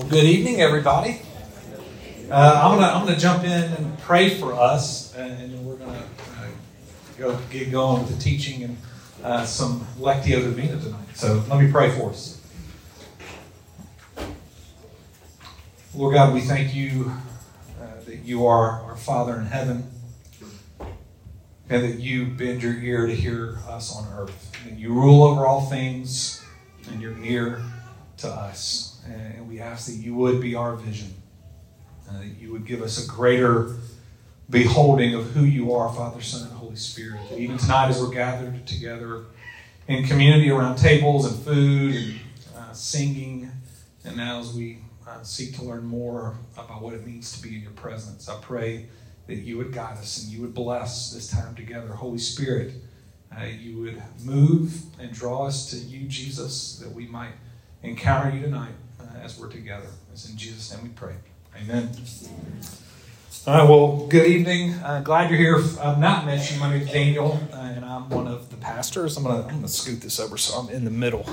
[0.00, 1.20] Well, good evening, everybody.
[2.30, 5.92] Uh, I'm gonna I'm gonna jump in and pray for us, and we're gonna
[6.38, 6.46] uh,
[7.18, 8.78] go get going with the teaching and
[9.22, 11.04] uh, some lectio divina tonight.
[11.14, 12.40] So let me pray for us.
[15.94, 17.12] Lord God, we thank you
[17.78, 19.90] uh, that you are our Father in heaven,
[21.68, 24.50] and that you bend your ear to hear us on earth.
[24.66, 26.42] and you rule over all things,
[26.90, 27.62] and you're near
[28.16, 28.89] to us.
[29.06, 31.14] And we ask that you would be our vision,
[32.08, 33.76] uh, that you would give us a greater
[34.48, 37.20] beholding of who you are, Father, Son, and Holy Spirit.
[37.30, 39.24] That even tonight, as we're gathered together
[39.88, 42.20] in community around tables and food and
[42.56, 43.50] uh, singing,
[44.04, 47.56] and now as we uh, seek to learn more about what it means to be
[47.56, 48.86] in your presence, I pray
[49.26, 51.92] that you would guide us and you would bless this time together.
[51.92, 52.72] Holy Spirit,
[53.36, 57.32] uh, you would move and draw us to you, Jesus, that we might
[57.82, 58.74] encounter you tonight
[59.22, 59.86] as we're together.
[60.12, 61.14] It's in Jesus' name we pray.
[61.56, 61.90] Amen.
[63.46, 64.74] All right, well, good evening.
[64.74, 65.56] Uh, glad you're here.
[65.80, 66.58] I've not met you.
[66.58, 69.16] My name Daniel, uh, and I'm one of the pastors.
[69.16, 71.24] I'm going to I'm gonna scoot this over so I'm in the middle.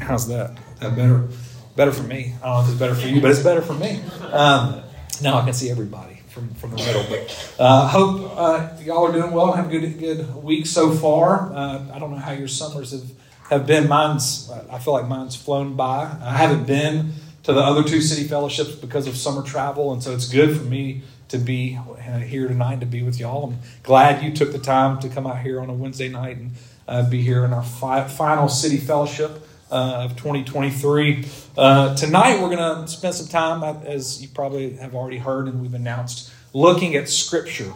[0.00, 0.56] How's that?
[0.80, 1.28] That better?
[1.76, 2.34] Better for me.
[2.42, 4.02] I don't know if it's better for you, but it's better for me.
[4.30, 4.82] Um,
[5.22, 7.04] now I can see everybody from, from the middle.
[7.08, 9.52] But uh, hope uh, y'all are doing well.
[9.52, 11.52] Have a good good week so far.
[11.52, 13.10] Uh, I don't know how your summers have
[13.50, 13.88] have been.
[13.88, 16.16] Mine's, I feel like mine's flown by.
[16.22, 17.12] I haven't been
[17.42, 20.64] to the other two city fellowships because of summer travel, and so it's good for
[20.64, 21.78] me to be
[22.24, 23.50] here tonight to be with y'all.
[23.50, 26.50] I'm glad you took the time to come out here on a Wednesday night and
[26.88, 29.46] uh, be here in our fi- final city fellowship.
[29.72, 31.24] Uh, of 2023.
[31.56, 35.62] Uh, tonight, we're going to spend some time, as you probably have already heard and
[35.62, 37.72] we've announced, looking at Scripture,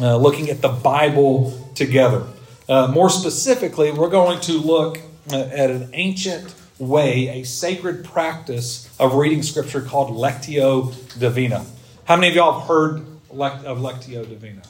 [0.00, 2.26] uh, looking at the Bible together.
[2.68, 4.98] Uh, more specifically, we're going to look
[5.32, 11.64] uh, at an ancient way, a sacred practice of reading Scripture called Lectio Divina.
[12.04, 14.62] How many of y'all have heard of Lectio Divina?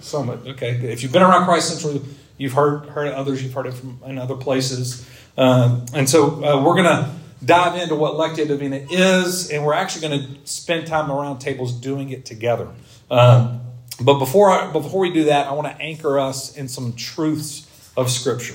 [0.00, 0.70] Some, okay.
[0.70, 2.02] If you've been around Christ Central,
[2.38, 6.62] you've heard heard others, you've heard it from in other places, um, and so uh,
[6.62, 7.10] we're going to
[7.44, 11.72] dive into what Lectio Divina is, and we're actually going to spend time around tables
[11.72, 12.68] doing it together.
[13.10, 13.60] Um,
[14.00, 17.92] but before, I, before we do that, I want to anchor us in some truths
[17.96, 18.54] of Scripture.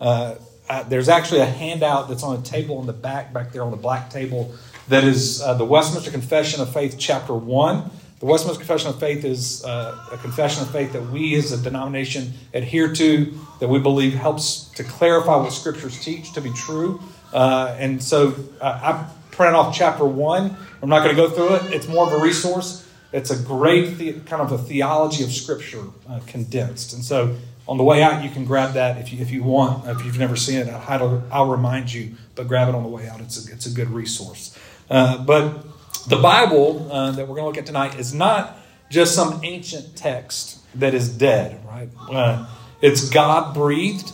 [0.00, 0.36] Uh,
[0.68, 3.70] uh, there's actually a handout that's on a table in the back, back there on
[3.70, 4.54] the black table,
[4.88, 7.90] that is uh, the Westminster Confession of Faith, chapter 1.
[8.20, 11.62] The Westminster Confession of Faith is uh, a confession of faith that we as a
[11.62, 17.02] denomination adhere to, that we believe helps to clarify what Scriptures teach to be true.
[17.32, 20.56] Uh, and so uh, I printed off chapter 1.
[20.82, 22.83] I'm not going to go through it, it's more of a resource.
[23.14, 26.92] It's a great the, kind of a theology of Scripture uh, condensed.
[26.94, 27.36] And so
[27.68, 29.86] on the way out, you can grab that if you, if you want.
[29.86, 33.08] If you've never seen it, I'll, I'll remind you, but grab it on the way
[33.08, 33.20] out.
[33.20, 34.58] It's a, it's a good resource.
[34.90, 35.64] Uh, but
[36.08, 38.58] the Bible uh, that we're going to look at tonight is not
[38.90, 41.88] just some ancient text that is dead, right?
[42.10, 42.46] Uh,
[42.82, 44.12] it's God breathed,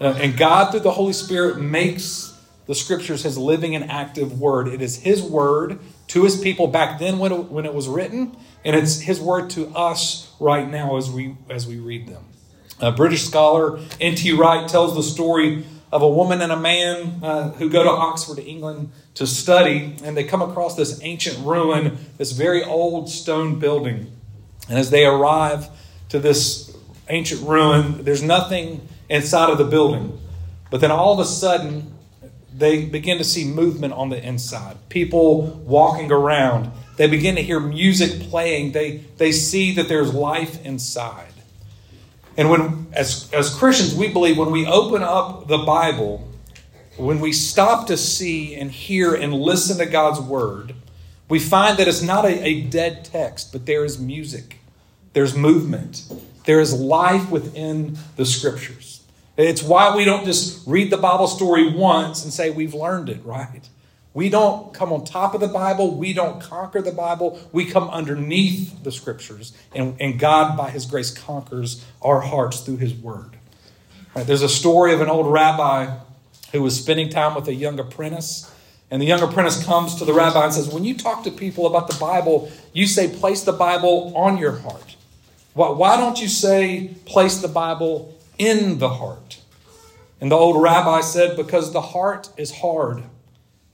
[0.00, 2.32] uh, and God, through the Holy Spirit, makes
[2.66, 4.68] the scriptures his living and active word.
[4.68, 8.36] It is his word to his people back then when it, when it was written,
[8.64, 12.24] and it's his word to us right now as we as we read them.
[12.80, 14.32] A British scholar N.T.
[14.32, 18.38] Wright tells the story of a woman and a man uh, who go to Oxford,
[18.38, 24.12] England, to study, and they come across this ancient ruin, this very old stone building.
[24.68, 25.68] And as they arrive
[26.10, 26.76] to this
[27.08, 30.18] ancient ruin, there's nothing inside of the building.
[30.70, 31.95] But then all of a sudden,
[32.56, 36.70] they begin to see movement on the inside, people walking around.
[36.96, 38.72] They begin to hear music playing.
[38.72, 41.32] They, they see that there's life inside.
[42.36, 46.28] And when, as, as Christians, we believe when we open up the Bible,
[46.96, 50.74] when we stop to see and hear and listen to God's word,
[51.28, 54.58] we find that it's not a, a dead text, but there is music,
[55.12, 56.10] there's movement,
[56.44, 59.02] there is life within the scriptures.
[59.36, 63.24] It's why we don't just read the Bible story once and say we've learned it,
[63.24, 63.68] right?
[64.14, 65.94] We don't come on top of the Bible.
[65.94, 67.38] We don't conquer the Bible.
[67.52, 69.52] We come underneath the scriptures.
[69.74, 73.36] And, and God, by His grace, conquers our hearts through His word.
[74.14, 75.98] Right, there's a story of an old rabbi
[76.52, 78.50] who was spending time with a young apprentice.
[78.90, 81.66] And the young apprentice comes to the rabbi and says, When you talk to people
[81.66, 84.96] about the Bible, you say, place the Bible on your heart.
[85.52, 89.40] Why don't you say, place the Bible in the heart.
[90.20, 93.02] And the old rabbi said, Because the heart is hard,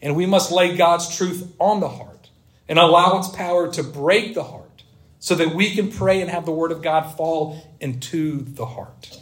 [0.00, 2.30] and we must lay God's truth on the heart
[2.68, 4.82] and allow its power to break the heart
[5.18, 9.20] so that we can pray and have the word of God fall into the heart.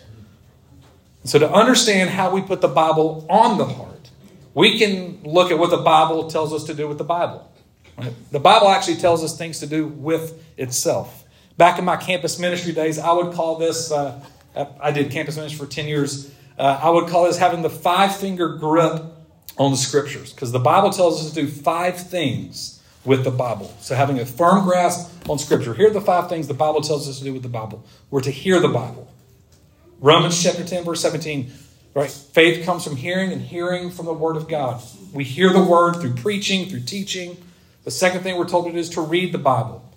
[1.25, 4.11] so, to understand how we put the Bible on the heart,
[4.55, 7.53] we can look at what the Bible tells us to do with the Bible.
[7.99, 8.13] Right?
[8.31, 11.25] The Bible actually tells us things to do with itself.
[11.59, 14.25] Back in my campus ministry days, I would call this, uh,
[14.55, 16.33] I did campus ministry for 10 years.
[16.59, 19.03] Uh, I would call this having the five finger grip
[19.57, 23.75] on the scriptures because the Bible tells us to do five things with the Bible.
[23.81, 25.75] So having a firm grasp on scripture.
[25.75, 27.85] Here are the five things the Bible tells us to do with the Bible.
[28.11, 29.09] We're to hear the Bible.
[30.01, 31.51] Romans chapter 10, verse 17.
[31.95, 32.11] Right?
[32.11, 34.83] Faith comes from hearing and hearing from the Word of God.
[35.13, 37.37] We hear the Word through preaching, through teaching.
[37.85, 39.90] The second thing we're told to do is to read the Bible.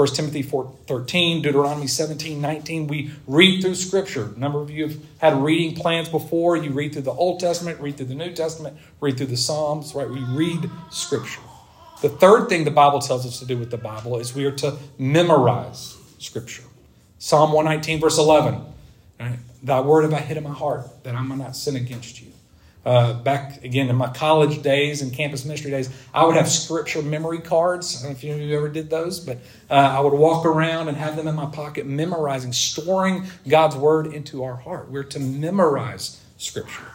[0.00, 2.86] 1 Timothy 4, 13, Deuteronomy 17, 19.
[2.86, 4.32] We read through Scripture.
[4.34, 6.56] A number of you have had reading plans before.
[6.56, 9.94] You read through the Old Testament, read through the New Testament, read through the Psalms,
[9.94, 10.08] right?
[10.08, 11.42] We read Scripture.
[12.00, 14.52] The third thing the Bible tells us to do with the Bible is we are
[14.52, 16.64] to memorize Scripture.
[17.18, 18.58] Psalm 119, verse 11.
[19.20, 19.38] Right?
[19.62, 22.32] Thy word have I hid in my heart, that I might not sin against you.
[22.82, 27.02] Uh, back again in my college days and campus ministry days, I would have scripture
[27.02, 27.98] memory cards.
[27.98, 29.36] I don't know if you ever did those, but
[29.68, 34.06] uh, I would walk around and have them in my pocket, memorizing, storing God's word
[34.06, 34.90] into our heart.
[34.90, 36.86] We're to memorize scripture.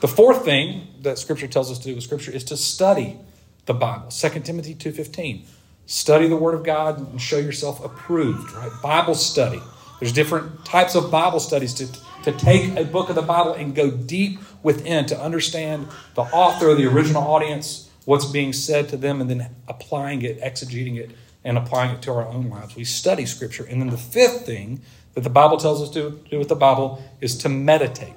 [0.00, 3.18] The fourth thing that scripture tells us to do with scripture is to study
[3.66, 4.08] the Bible.
[4.08, 5.44] 2 Timothy 2.15.
[5.86, 8.70] Study the word of God and show yourself approved, right?
[8.82, 9.60] Bible study.
[10.00, 11.88] There's different types of Bible studies to
[12.24, 16.74] to take a book of the Bible and go deep within to understand the author,
[16.74, 21.10] the original audience, what's being said to them, and then applying it, exegeting it,
[21.44, 22.74] and applying it to our own lives.
[22.74, 23.64] We study Scripture.
[23.64, 24.80] And then the fifth thing
[25.12, 28.14] that the Bible tells us to do with the Bible is to meditate.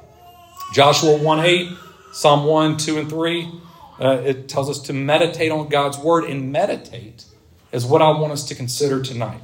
[0.73, 1.69] Joshua 1 8,
[2.13, 3.51] Psalm 1, 2, and 3,
[3.99, 7.25] uh, it tells us to meditate on God's Word, and meditate
[7.73, 9.41] is what I want us to consider tonight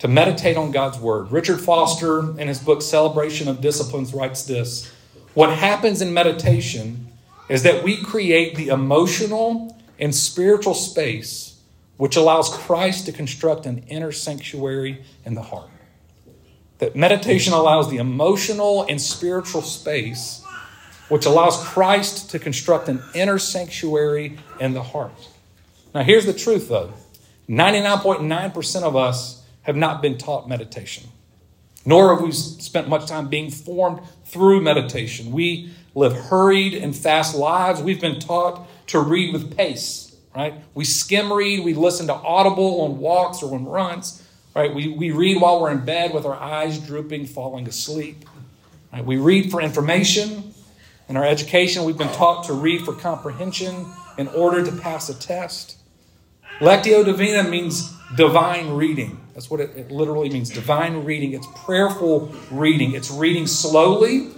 [0.00, 1.30] to meditate on God's Word.
[1.30, 4.90] Richard Foster, in his book Celebration of Disciplines, writes this
[5.34, 7.08] What happens in meditation
[7.48, 11.60] is that we create the emotional and spiritual space
[11.98, 15.68] which allows Christ to construct an inner sanctuary in the heart.
[16.78, 20.42] That meditation allows the emotional and spiritual space
[21.10, 25.28] which allows Christ to construct an inner sanctuary in the heart.
[25.92, 26.94] Now, here's the truth though
[27.50, 31.08] 99.9% of us have not been taught meditation,
[31.84, 35.32] nor have we spent much time being formed through meditation.
[35.32, 37.82] We live hurried and fast lives.
[37.82, 40.54] We've been taught to read with pace, right?
[40.74, 44.74] We skim read, we listen to audible on walks or on runs, right?
[44.74, 48.24] We, we read while we're in bed with our eyes drooping, falling asleep.
[48.92, 49.04] Right?
[49.04, 50.54] We read for information.
[51.08, 53.86] In our education, we've been taught to read for comprehension
[54.16, 55.76] in order to pass a test.
[56.60, 59.20] Lectio Divina means divine reading.
[59.34, 61.32] That's what it, it, literally means divine reading.
[61.32, 62.92] It's prayerful reading.
[62.92, 64.28] It's reading slowly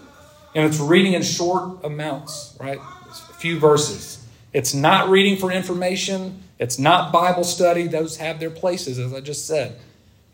[0.54, 2.78] and it's reading in short amounts, right?
[3.08, 4.26] It's a few verses.
[4.52, 6.42] It's not reading for information.
[6.58, 7.86] It's not Bible study.
[7.86, 9.78] Those have their places, as I just said.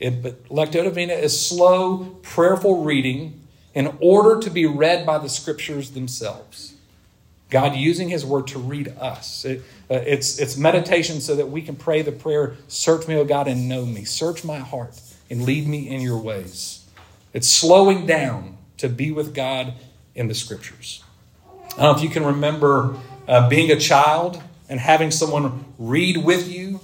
[0.00, 3.40] It, but Lectio Divina is slow, prayerful reading
[3.74, 6.74] in order to be read by the scriptures themselves.
[7.50, 9.44] God using His Word to read us.
[9.44, 13.24] It, uh, it's, it's meditation so that we can pray the prayer Search me, O
[13.24, 14.04] God, and know me.
[14.04, 15.00] Search my heart
[15.30, 16.84] and lead me in your ways.
[17.32, 19.74] It's slowing down to be with God
[20.14, 21.02] in the Scriptures.
[21.78, 22.96] I don't know if you can remember
[23.26, 26.80] uh, being a child and having someone read with you,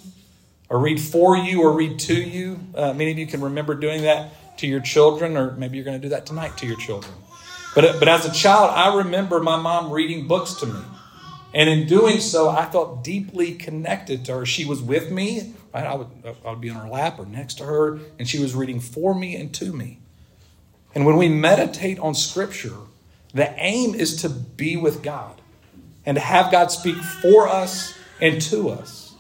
[0.71, 2.59] or read for you, or read to you.
[2.75, 6.01] Uh, many of you can remember doing that to your children, or maybe you're going
[6.01, 7.13] to do that tonight to your children.
[7.75, 10.81] But, but as a child, I remember my mom reading books to me.
[11.53, 14.47] And in doing so, I felt deeply connected to her.
[14.47, 15.87] She was with me, right?
[15.87, 16.09] I would,
[16.45, 19.15] I would be on her lap or next to her, and she was reading for
[19.15, 20.01] me and to me.
[20.95, 22.77] And when we meditate on Scripture,
[23.33, 25.41] the aim is to be with God
[26.07, 29.15] and to have God speak for us and to us.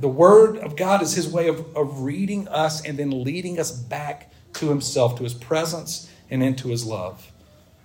[0.00, 3.70] The Word of God is His way of, of reading us and then leading us
[3.70, 7.32] back to Himself, to His presence, and into His love.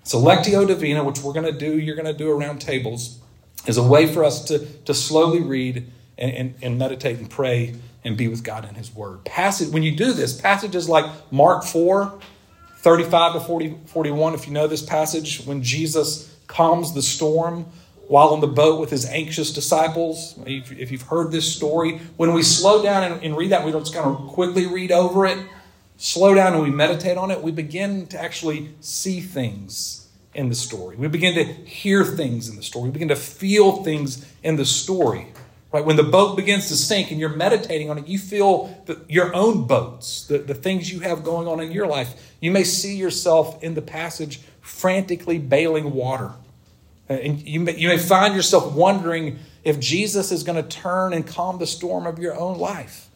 [0.03, 3.19] So, Lectio Divina, which we're going to do, you're going to do around tables,
[3.67, 7.75] is a way for us to, to slowly read and, and, and meditate and pray
[8.03, 9.23] and be with God in His Word.
[9.25, 12.19] Passage, when you do this, passages like Mark 4,
[12.77, 17.65] 35 to 40, 41, if you know this passage, when Jesus calms the storm
[18.07, 20.35] while on the boat with his anxious disciples.
[20.45, 23.83] If you've heard this story, when we slow down and, and read that, we don't
[23.83, 25.37] just kind of quickly read over it
[26.01, 30.55] slow down and we meditate on it, we begin to actually see things in the
[30.55, 30.95] story.
[30.95, 32.85] We begin to hear things in the story.
[32.85, 35.27] We begin to feel things in the story.
[35.71, 35.85] Right?
[35.85, 39.33] When the boat begins to sink and you're meditating on it, you feel the, your
[39.35, 42.33] own boats, the, the things you have going on in your life.
[42.39, 46.31] You may see yourself in the passage frantically bailing water.
[47.07, 51.13] Uh, and you may, you may find yourself wondering if Jesus is going to turn
[51.13, 53.07] and calm the storm of your own life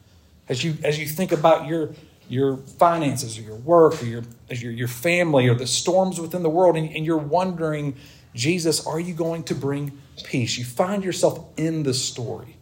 [0.47, 1.89] as you, as you think about your,
[2.27, 6.49] your finances or your work or your, your, your family or the storms within the
[6.49, 7.95] world, and, and you're wondering,
[8.33, 10.57] Jesus, are you going to bring peace?
[10.57, 12.57] You find yourself in the story.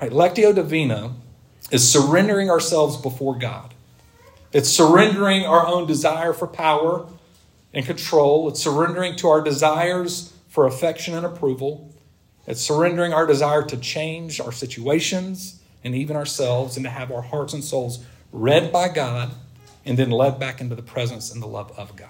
[0.00, 0.10] Right?
[0.10, 1.14] Lectio Divina
[1.70, 3.74] is surrendering ourselves before God.
[4.52, 7.06] It's surrendering our own desire for power
[7.72, 8.48] and control.
[8.48, 11.92] It's surrendering to our desires for affection and approval.
[12.46, 17.22] It's surrendering our desire to change our situations and even ourselves and to have our
[17.22, 18.04] hearts and souls
[18.34, 19.30] read by God
[19.86, 22.08] and then led back into the presence and the love of God.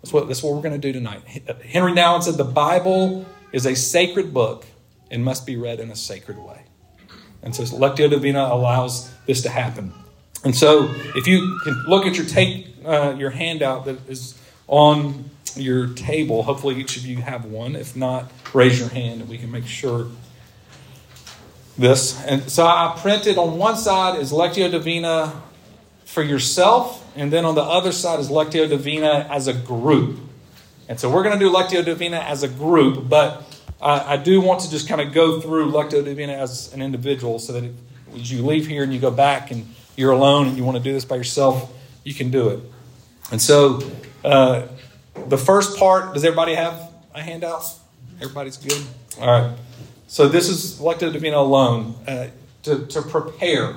[0.00, 1.22] That's what, that's what we're going to do tonight.
[1.72, 4.64] Henri Nouwen said the Bible is a sacred book
[5.10, 6.62] and must be read in a sacred way.
[7.42, 9.92] And so Lectio Divina allows this to happen.
[10.44, 15.30] And so if you can look at your take uh, your handout that is on
[15.56, 17.74] your table, hopefully each of you have one.
[17.74, 20.06] If not, raise your hand and we can make sure
[21.76, 22.22] this.
[22.24, 25.42] And so I printed on one side is Lectio Divina
[26.04, 30.20] for yourself, and then on the other side is Lectio Divina as a group.
[30.88, 33.42] And so we're going to do Lectio Divina as a group, but
[33.80, 37.38] I, I do want to just kind of go through Lectio Divina as an individual
[37.38, 37.70] so that
[38.14, 39.66] as you leave here and you go back and
[39.96, 41.72] you're alone and you want to do this by yourself,
[42.04, 42.60] you can do it.
[43.32, 43.80] And so
[44.24, 44.66] uh,
[45.28, 47.64] the first part, does everybody have a handout?
[48.20, 48.82] Everybody's good?
[49.20, 49.56] All right.
[50.14, 52.28] So this is Lectio Divina alone uh,
[52.62, 53.74] to, to prepare.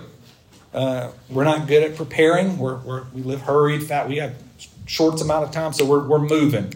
[0.72, 2.60] Uh, we're not good at preparing.
[2.60, 4.08] We're, we're, we live hurried, fat.
[4.08, 4.36] We have
[4.86, 6.76] short amount of time, so we're, we're moving.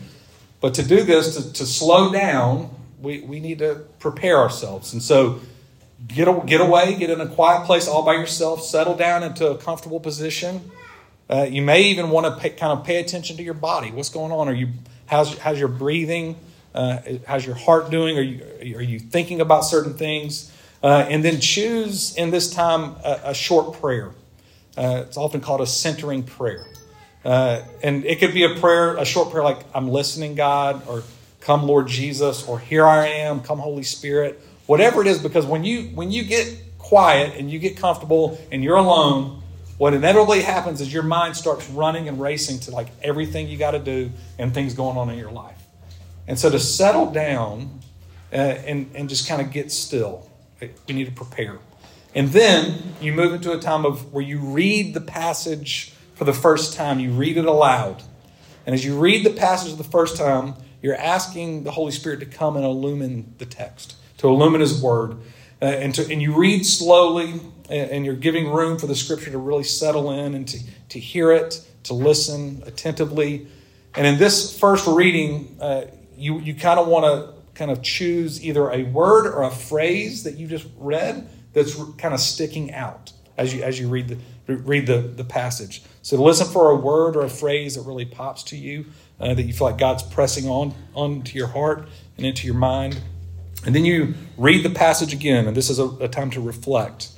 [0.62, 4.94] But to do this, to, to slow down, we, we need to prepare ourselves.
[4.94, 5.42] And so
[6.08, 9.48] get, a, get away, get in a quiet place all by yourself, settle down into
[9.48, 10.72] a comfortable position.
[11.30, 13.92] Uh, you may even want to pay, kind of pay attention to your body.
[13.92, 14.50] What's going on?
[14.50, 14.70] Are you
[15.06, 16.36] how's, how's your breathing?
[16.74, 18.18] Uh, how's your heart doing?
[18.18, 20.52] Are you, are you thinking about certain things?
[20.84, 24.12] Uh, and then choose in this time a, a short prayer.
[24.78, 26.66] Uh, it's often called a centering prayer.
[27.24, 31.04] Uh, and it could be a prayer, a short prayer like, I'm listening, God, or
[31.40, 34.42] come, Lord Jesus, or here I am, come, Holy Spirit.
[34.66, 38.64] Whatever it is, because when you when you get quiet and you get comfortable and
[38.64, 39.42] you're alone,
[39.78, 43.72] what inevitably happens is your mind starts running and racing to like everything you got
[43.72, 45.61] to do and things going on in your life.
[46.32, 47.82] And so to settle down
[48.32, 50.30] uh, and, and just kind of get still,
[50.88, 51.60] we need to prepare.
[52.16, 56.32] And then you move into a time of where you read the passage for the
[56.32, 57.02] first time.
[57.02, 58.02] You read it aloud.
[58.66, 62.26] And as you read the passage the first time, you're asking the Holy Spirit to
[62.26, 65.18] come and illumine the text, to illumine His Word.
[65.62, 69.32] Uh, and, to, and you read slowly, and, and you're giving room for the Scripture
[69.32, 73.48] to really settle in and to, to hear it, to listen attentively.
[73.96, 75.82] And in this first reading, uh,
[76.22, 80.24] you, you kind of want to kind of choose either a word or a phrase
[80.24, 84.18] that you just read that's kind of sticking out as you as you read the
[84.48, 85.84] read the, the passage.
[86.02, 88.86] So listen for a word or a phrase that really pops to you,
[89.20, 91.88] uh, that you feel like God's pressing on onto your heart
[92.18, 93.00] and into your mind.
[93.66, 97.10] And then you read the passage again, and this is a, a time to reflect.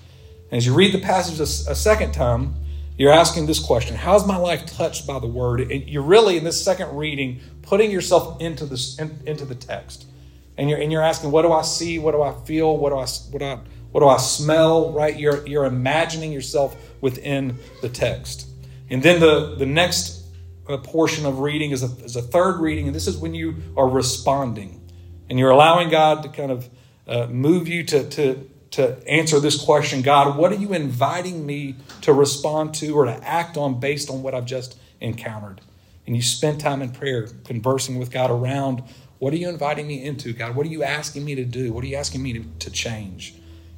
[0.51, 2.55] And as you read the passage a, a second time,
[2.97, 5.61] you're asking this question How is my life touched by the word?
[5.61, 10.05] And you're really, in this second reading, putting yourself into, this, in, into the text.
[10.57, 11.97] And you're, and you're asking, What do I see?
[11.97, 12.77] What do I feel?
[12.77, 13.59] What do I, what do I,
[13.91, 14.91] what do I smell?
[14.91, 15.17] Right?
[15.19, 18.47] You're, you're imagining yourself within the text.
[18.89, 20.23] And then the, the next
[20.67, 23.55] uh, portion of reading is a, is a third reading, and this is when you
[23.75, 24.79] are responding.
[25.29, 26.69] And you're allowing God to kind of
[27.07, 31.75] uh, move you to, to, to answer this question God, what are you inviting me
[32.01, 35.61] to respond to or to act on based on what I've just encountered?
[36.05, 38.83] And you spend time in prayer, conversing with God around
[39.19, 40.53] what are you inviting me into, God?
[40.53, 41.71] What are you asking me to do?
[41.71, 43.35] What are you asking me to, to change?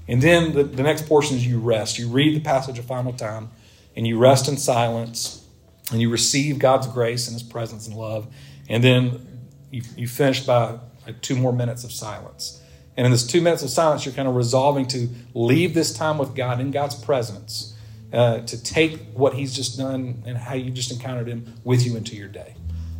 [0.07, 1.99] And then the, the next portion is you rest.
[1.99, 3.51] You read the passage a final time
[3.95, 5.47] and you rest in silence
[5.91, 8.27] and you receive God's grace and His presence and love.
[8.69, 12.61] And then you, you finish by like two more minutes of silence.
[12.97, 16.17] And in this two minutes of silence, you're kind of resolving to leave this time
[16.17, 17.74] with God in God's presence,
[18.15, 21.95] uh, to take what He's just done and how you just encountered Him with you
[21.97, 22.55] into your day.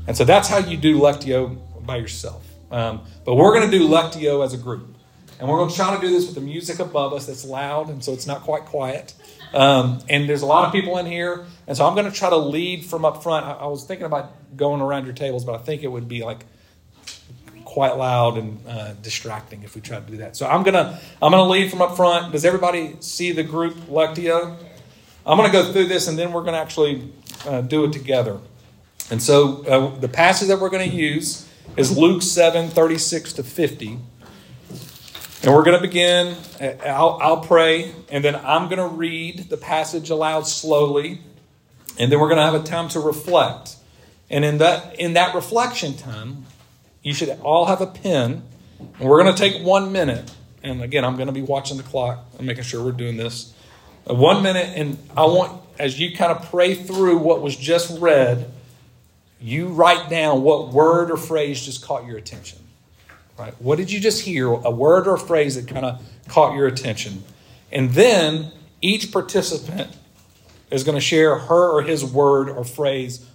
[0.08, 2.46] And so that's how you do Lectio by yourself.
[2.72, 4.96] Um, but we're going to do Lectio as a group.
[5.40, 7.90] And we're going to try to do this with the music above us that's loud,
[7.90, 9.14] and so it's not quite quiet.
[9.54, 12.30] Um, and there's a lot of people in here, and so I'm going to try
[12.30, 13.46] to lead from up front.
[13.46, 16.24] I, I was thinking about going around your tables, but I think it would be
[16.24, 16.46] like
[17.66, 20.38] quite loud and uh, distracting if we try to do that.
[20.38, 22.32] So I'm gonna I'm gonna lead from up front.
[22.32, 24.56] Does everybody see the group Lectio?
[25.26, 27.12] I'm gonna go through this and then we're gonna actually
[27.46, 28.40] uh, do it together.
[29.10, 34.00] And so uh, the passage that we're gonna use is Luke 7 36 to 50.
[35.46, 36.36] And we're going to begin.
[36.84, 41.22] I'll, I'll pray, and then I'm going to read the passage aloud slowly,
[42.00, 43.76] and then we're going to have a time to reflect.
[44.32, 46.46] And in that, in that reflection time,
[47.04, 48.42] you should all have a pen,
[48.80, 50.34] and we're going to take one minute.
[50.64, 53.54] And again, I'm going to be watching the clock and making sure we're doing this.
[54.06, 58.52] One minute, and I want, as you kind of pray through what was just read,
[59.42, 62.60] you write down what word or phrase just caught your attention.
[63.38, 63.54] Right?
[63.60, 64.48] What did you just hear?
[64.48, 67.24] A word or a phrase that kind of caught your attention.
[67.72, 69.90] And then each participant
[70.72, 73.26] is going to share her or his word or phrase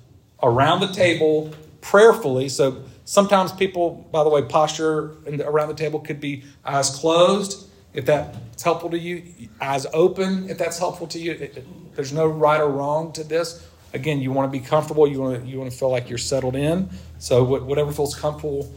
[0.43, 2.49] around the table prayerfully.
[2.49, 8.07] So sometimes people, by the way, posture around the table could be eyes closed, if
[8.07, 9.23] that's helpful to you,
[9.61, 11.33] eyes open, if that's helpful to you.
[11.33, 13.67] It, it, there's no right or wrong to this.
[13.93, 15.07] Again, you want to be comfortable.
[15.07, 16.89] You want to you want to feel like you're settled in.
[17.19, 18.73] So whatever feels comfortable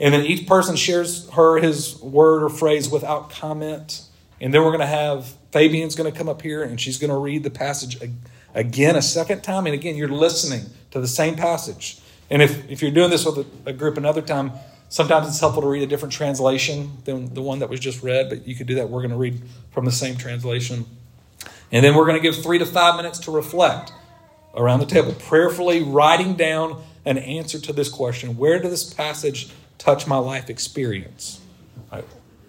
[0.00, 4.02] and then each person shares her his word or phrase without comment.
[4.40, 7.10] And then we're going to have Fabian's going to come up here and she's going
[7.10, 7.98] to read the passage
[8.54, 9.66] again a second time.
[9.66, 12.00] And again, you're listening to the same passage.
[12.30, 14.52] And if, if you're doing this with a, a group another time,
[14.90, 18.28] sometimes it's helpful to read a different translation than the one that was just read,
[18.28, 18.90] but you could do that.
[18.90, 20.84] We're going to read from the same translation.
[21.72, 23.94] And then we're going to give three to five minutes to reflect
[24.54, 29.50] around the table, prayerfully writing down an answer to this question Where does this passage
[29.80, 31.40] touch my life experience.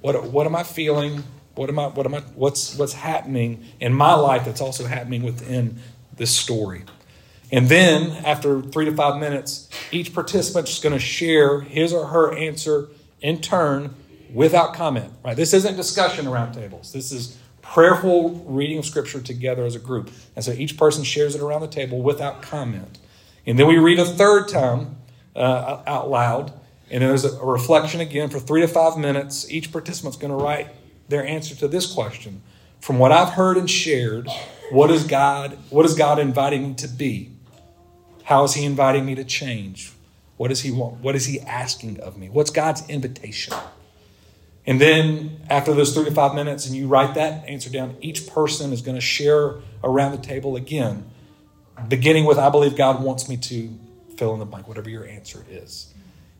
[0.01, 1.23] What, what am I feeling?
[1.55, 5.23] What am I, what am I, what's, what's happening in my life that's also happening
[5.23, 5.79] within
[6.15, 6.83] this story?
[7.51, 12.07] And then, after three to five minutes, each participant is going to share his or
[12.07, 12.87] her answer
[13.19, 13.93] in turn
[14.33, 15.11] without comment.
[15.23, 15.35] Right?
[15.35, 16.93] This isn't discussion around tables.
[16.93, 20.11] This is prayerful reading of Scripture together as a group.
[20.35, 22.99] And so each person shares it around the table without comment.
[23.45, 24.97] And then we read a third time
[25.35, 26.53] uh, out loud.
[26.89, 29.49] And then there's a reflection again for three to five minutes.
[29.51, 30.69] Each participant's going to write
[31.07, 32.41] their answer to this question.
[32.79, 34.27] From what I've heard and shared,
[34.71, 37.31] what is God, what is God inviting me to be?
[38.31, 39.91] How is He inviting me to change?
[40.37, 41.01] What does He want?
[41.01, 42.29] What is He asking of me?
[42.29, 43.53] What's God's invitation?
[44.65, 48.27] And then after those three to five minutes, and you write that answer down, each
[48.27, 51.11] person is going to share around the table again,
[51.89, 53.77] beginning with, I believe God wants me to
[54.15, 55.93] fill in the blank, whatever your answer is.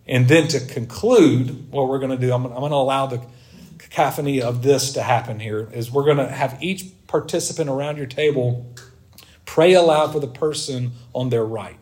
[0.08, 3.22] And then to conclude, what we're going to do, I'm, I'm going to allow the
[3.78, 8.08] cacophony of this to happen here, is we're going to have each participant around your
[8.08, 8.74] table
[9.44, 11.76] pray aloud for the person on their right.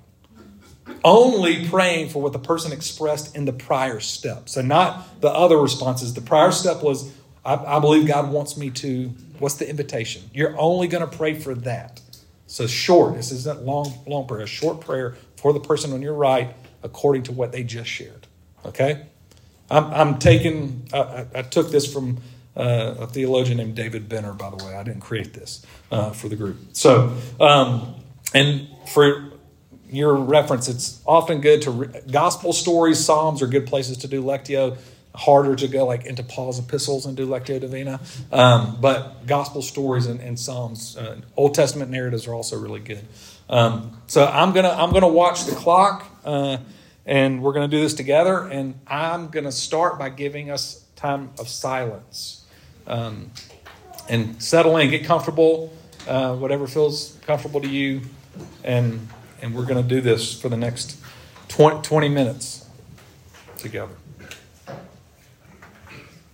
[1.04, 4.50] Only praying for what the person expressed in the prior step.
[4.50, 6.14] So, not the other responses.
[6.14, 7.12] The prior step was,
[7.46, 9.10] I, I believe God wants me to.
[9.40, 10.30] What's the invitation?
[10.34, 12.02] You're only going to pray for that.
[12.48, 13.16] So, short.
[13.16, 14.42] This isn't long, long prayer.
[14.42, 18.28] A short prayer for the person on your right according to what they just shared.
[18.66, 19.06] Okay?
[19.70, 22.18] I'm, I'm taking, I, I, took this from
[22.56, 24.76] uh, a theologian named David Benner, by the way.
[24.76, 26.58] I didn't create this uh, for the group.
[26.74, 27.96] So, um,
[28.34, 29.29] and for
[29.90, 34.24] your reference, it's often good to, re- gospel stories, Psalms are good places to do
[34.24, 34.78] Lectio.
[35.16, 38.00] Harder to go like into Paul's epistles and do Lectio Divina.
[38.32, 43.06] Um, but gospel stories and, and Psalms, uh, Old Testament narratives are also really good.
[43.50, 46.06] Um, so I'm gonna I'm gonna watch the clock.
[46.24, 46.58] Uh,
[47.10, 48.48] and we're to do this together.
[48.48, 52.46] And I'm to start by giving us time of silence.
[52.86, 53.32] Um,
[54.08, 55.74] and settle in, get comfortable,
[56.08, 58.02] uh, whatever feels comfortable to you.
[58.64, 59.08] And,
[59.42, 60.98] and we're going to do this for the next
[61.50, 62.68] 20, 20 minutes
[63.58, 63.96] together.